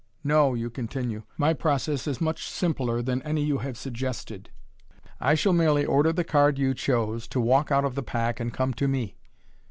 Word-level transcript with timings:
"No," 0.23 0.55
you 0.55 0.71
continue," 0.71 1.21
my 1.37 1.53
process 1.53 2.07
is 2.07 2.19
much 2.19 2.47
simpler 2.49 3.03
than 3.03 3.21
any 3.21 3.43
you 3.43 3.59
have 3.59 3.77
suggested. 3.77 4.49
I 5.19 5.35
shall 5.35 5.53
merely 5.53 5.85
order 5.85 6.11
the 6.11 6.23
card 6.23 6.57
you 6.57 6.73
chose 6.73 7.27
to 7.27 7.39
walk 7.39 7.71
out 7.71 7.85
of 7.85 7.93
the 7.93 8.01
pack, 8.01 8.39
and 8.39 8.51
come 8.51 8.73
to 8.73 8.87
me." 8.87 9.17